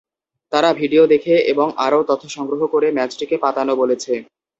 তারা 0.51 0.69
ভিডিও 0.73 1.03
দেখে 1.07 1.35
এবং 1.51 1.67
আরও 1.77 1.99
তথ্য 2.03 2.23
সংগ্রহ 2.29 2.61
করে 2.67 2.87
ম্যাচটিকে 2.91 3.35
পাতানো 3.37 3.73
বলেছে। 3.75 4.13